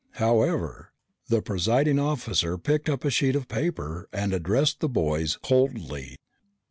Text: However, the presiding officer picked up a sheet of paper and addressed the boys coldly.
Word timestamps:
However, 0.13 0.93
the 1.27 1.43
presiding 1.43 1.99
officer 1.99 2.57
picked 2.57 2.89
up 2.89 3.05
a 3.05 3.11
sheet 3.11 3.35
of 3.35 3.47
paper 3.47 4.09
and 4.11 4.33
addressed 4.33 4.79
the 4.79 4.89
boys 4.89 5.37
coldly. 5.43 6.17